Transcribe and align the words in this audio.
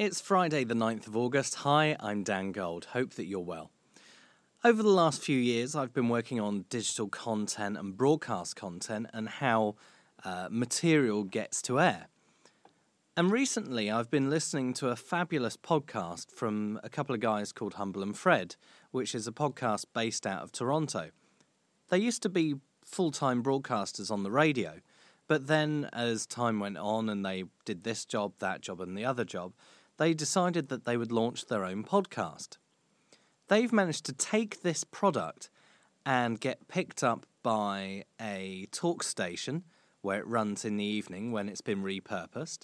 It's 0.00 0.18
Friday, 0.18 0.64
the 0.64 0.72
9th 0.72 1.08
of 1.08 1.14
August. 1.14 1.56
Hi, 1.56 1.94
I'm 2.00 2.22
Dan 2.22 2.52
Gold. 2.52 2.86
Hope 2.92 3.12
that 3.16 3.26
you're 3.26 3.40
well. 3.40 3.70
Over 4.64 4.82
the 4.82 4.88
last 4.88 5.20
few 5.20 5.36
years, 5.36 5.76
I've 5.76 5.92
been 5.92 6.08
working 6.08 6.40
on 6.40 6.64
digital 6.70 7.06
content 7.06 7.76
and 7.76 7.94
broadcast 7.94 8.56
content 8.56 9.08
and 9.12 9.28
how 9.28 9.76
uh, 10.24 10.48
material 10.50 11.24
gets 11.24 11.60
to 11.60 11.78
air. 11.78 12.06
And 13.14 13.30
recently, 13.30 13.90
I've 13.90 14.10
been 14.10 14.30
listening 14.30 14.72
to 14.72 14.88
a 14.88 14.96
fabulous 14.96 15.58
podcast 15.58 16.30
from 16.30 16.80
a 16.82 16.88
couple 16.88 17.14
of 17.14 17.20
guys 17.20 17.52
called 17.52 17.74
Humble 17.74 18.02
and 18.02 18.16
Fred, 18.16 18.56
which 18.92 19.14
is 19.14 19.26
a 19.26 19.32
podcast 19.32 19.84
based 19.92 20.26
out 20.26 20.42
of 20.42 20.50
Toronto. 20.50 21.10
They 21.90 21.98
used 21.98 22.22
to 22.22 22.30
be 22.30 22.54
full 22.86 23.10
time 23.10 23.42
broadcasters 23.42 24.10
on 24.10 24.22
the 24.22 24.30
radio, 24.30 24.80
but 25.28 25.46
then 25.46 25.90
as 25.92 26.24
time 26.24 26.58
went 26.58 26.78
on 26.78 27.10
and 27.10 27.22
they 27.22 27.44
did 27.66 27.84
this 27.84 28.06
job, 28.06 28.32
that 28.38 28.62
job, 28.62 28.80
and 28.80 28.96
the 28.96 29.04
other 29.04 29.26
job, 29.26 29.52
they 30.00 30.14
decided 30.14 30.70
that 30.70 30.86
they 30.86 30.96
would 30.96 31.12
launch 31.12 31.44
their 31.44 31.62
own 31.62 31.84
podcast. 31.84 32.56
They've 33.48 33.70
managed 33.70 34.06
to 34.06 34.14
take 34.14 34.62
this 34.62 34.82
product 34.82 35.50
and 36.06 36.40
get 36.40 36.68
picked 36.68 37.04
up 37.04 37.26
by 37.42 38.04
a 38.18 38.66
talk 38.72 39.02
station 39.02 39.62
where 40.00 40.18
it 40.18 40.26
runs 40.26 40.64
in 40.64 40.78
the 40.78 40.84
evening 40.86 41.32
when 41.32 41.50
it's 41.50 41.60
been 41.60 41.82
repurposed, 41.82 42.60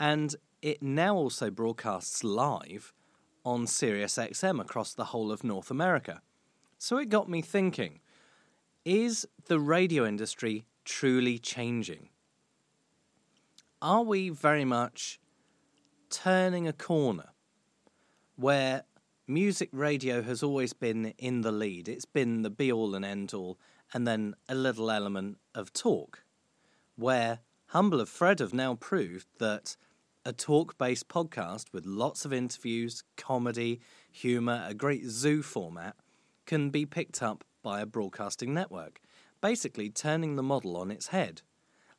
and 0.00 0.34
it 0.60 0.82
now 0.82 1.14
also 1.14 1.52
broadcasts 1.52 2.24
live 2.24 2.92
on 3.44 3.66
SiriusXM 3.66 4.60
across 4.60 4.92
the 4.92 5.04
whole 5.04 5.30
of 5.30 5.44
North 5.44 5.70
America. 5.70 6.20
So 6.78 6.98
it 6.98 7.10
got 7.10 7.28
me 7.28 7.42
thinking 7.42 8.00
is 8.84 9.24
the 9.46 9.60
radio 9.60 10.04
industry 10.04 10.66
truly 10.84 11.38
changing? 11.38 12.08
Are 13.80 14.02
we 14.02 14.30
very 14.30 14.64
much 14.64 15.20
turning 16.10 16.66
a 16.66 16.72
corner 16.72 17.30
where 18.36 18.84
music 19.26 19.68
radio 19.72 20.22
has 20.22 20.42
always 20.42 20.72
been 20.72 21.14
in 21.18 21.40
the 21.40 21.52
lead. 21.52 21.88
It's 21.88 22.04
been 22.04 22.42
the 22.42 22.50
be 22.50 22.70
all 22.70 22.94
and 22.94 23.04
end 23.04 23.34
all, 23.34 23.58
and 23.92 24.06
then 24.06 24.34
a 24.48 24.54
little 24.54 24.90
element 24.90 25.38
of 25.54 25.72
talk. 25.72 26.22
Where 26.96 27.40
Humble 27.70 28.00
of 28.00 28.08
Fred 28.08 28.38
have 28.38 28.54
now 28.54 28.74
proved 28.74 29.26
that 29.38 29.76
a 30.24 30.32
talk 30.32 30.78
based 30.78 31.08
podcast 31.08 31.72
with 31.72 31.86
lots 31.86 32.24
of 32.24 32.32
interviews, 32.32 33.02
comedy, 33.16 33.80
humour, 34.10 34.64
a 34.66 34.74
great 34.74 35.06
zoo 35.06 35.42
format 35.42 35.96
can 36.46 36.70
be 36.70 36.86
picked 36.86 37.22
up 37.22 37.44
by 37.62 37.80
a 37.80 37.86
broadcasting 37.86 38.54
network, 38.54 39.00
basically 39.40 39.90
turning 39.90 40.36
the 40.36 40.42
model 40.42 40.76
on 40.76 40.90
its 40.90 41.08
head. 41.08 41.42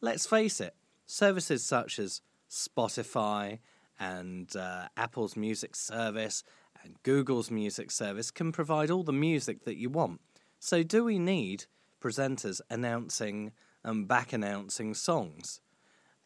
Let's 0.00 0.26
face 0.26 0.60
it, 0.60 0.74
services 1.06 1.64
such 1.64 1.98
as 1.98 2.20
Spotify 2.50 3.58
and 3.98 4.54
uh, 4.56 4.88
Apple's 4.96 5.36
music 5.36 5.76
service 5.76 6.42
and 6.82 6.96
Google's 7.02 7.50
music 7.50 7.90
service 7.90 8.30
can 8.30 8.52
provide 8.52 8.90
all 8.90 9.02
the 9.02 9.12
music 9.12 9.64
that 9.64 9.76
you 9.76 9.88
want. 9.88 10.20
So, 10.58 10.82
do 10.82 11.04
we 11.04 11.18
need 11.18 11.66
presenters 12.00 12.60
announcing 12.70 13.52
and 13.82 14.08
back 14.08 14.32
announcing 14.32 14.94
songs? 14.94 15.60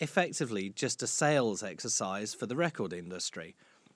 Effectively, 0.00 0.70
just 0.70 1.02
a 1.02 1.06
sales 1.06 1.62
exercise 1.62 2.34
for 2.34 2.46
the 2.46 2.56
record 2.56 2.92
industry? 2.92 3.54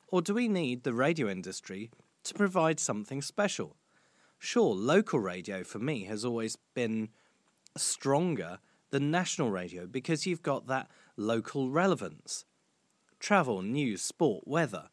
Or 0.08 0.22
do 0.22 0.34
we 0.34 0.48
need 0.48 0.84
the 0.84 0.94
radio 0.94 1.28
industry 1.28 1.90
to 2.24 2.34
provide 2.34 2.80
something 2.80 3.20
special? 3.20 3.76
Sure, 4.38 4.74
local 4.74 5.18
radio 5.18 5.64
for 5.64 5.78
me 5.78 6.04
has 6.04 6.24
always 6.24 6.56
been 6.74 7.08
stronger 7.76 8.58
than 8.90 9.10
national 9.10 9.50
radio 9.50 9.86
because 9.86 10.26
you've 10.26 10.42
got 10.42 10.66
that 10.68 10.88
local 11.16 11.70
relevance 11.70 12.44
travel, 13.18 13.62
news, 13.62 14.02
sport, 14.02 14.46
weather. 14.46 14.88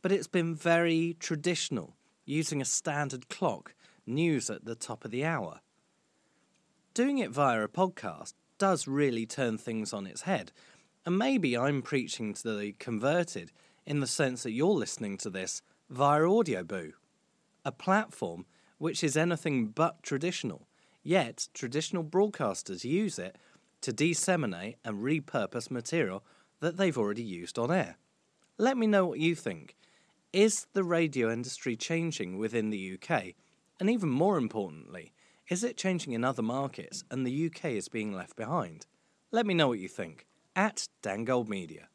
But 0.00 0.12
it's 0.12 0.26
been 0.26 0.54
very 0.54 1.16
traditional, 1.20 1.96
using 2.24 2.60
a 2.60 2.66
standard 2.66 3.28
clock, 3.28 3.74
news 4.06 4.50
at 4.50 4.64
the 4.64 4.74
top 4.74 5.04
of 5.04 5.10
the 5.10 5.24
hour. 5.24 5.60
Doing 6.94 7.18
it 7.18 7.30
via 7.30 7.62
a 7.62 7.68
podcast 7.68 8.34
does 8.58 8.86
really 8.86 9.26
turn 9.26 9.58
things 9.58 9.92
on 9.92 10.06
its 10.06 10.22
head, 10.22 10.52
and 11.06 11.18
maybe 11.18 11.56
I'm 11.56 11.82
preaching 11.82 12.34
to 12.34 12.56
the 12.56 12.72
converted 12.78 13.50
in 13.86 14.00
the 14.00 14.06
sense 14.06 14.42
that 14.42 14.52
you're 14.52 14.68
listening 14.68 15.16
to 15.18 15.30
this 15.30 15.62
via 15.90 16.20
Audioboo, 16.20 16.92
a 17.64 17.72
platform 17.72 18.46
which 18.78 19.02
is 19.02 19.16
anything 19.16 19.66
but 19.66 20.02
traditional, 20.02 20.66
yet 21.02 21.48
traditional 21.54 22.04
broadcasters 22.04 22.84
use 22.84 23.18
it 23.18 23.36
to 23.80 23.92
disseminate 23.92 24.76
and 24.84 25.02
repurpose 25.02 25.70
material 25.70 26.24
that 26.62 26.76
they've 26.76 26.96
already 26.96 27.24
used 27.24 27.58
on 27.58 27.70
air. 27.70 27.96
Let 28.56 28.78
me 28.78 28.86
know 28.86 29.04
what 29.04 29.18
you 29.18 29.34
think. 29.34 29.76
Is 30.32 30.66
the 30.72 30.84
radio 30.84 31.30
industry 31.30 31.76
changing 31.76 32.38
within 32.38 32.70
the 32.70 32.96
UK? 32.96 33.34
And 33.80 33.90
even 33.90 34.08
more 34.08 34.38
importantly, 34.38 35.12
is 35.48 35.64
it 35.64 35.76
changing 35.76 36.12
in 36.12 36.24
other 36.24 36.40
markets 36.40 37.02
and 37.10 37.26
the 37.26 37.46
UK 37.46 37.72
is 37.72 37.88
being 37.88 38.12
left 38.12 38.36
behind? 38.36 38.86
Let 39.32 39.44
me 39.44 39.54
know 39.54 39.68
what 39.68 39.80
you 39.80 39.88
think 39.88 40.24
at 40.54 40.86
Dangold 41.02 41.48
Media. 41.48 41.88